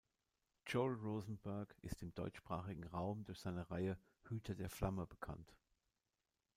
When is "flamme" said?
4.71-5.05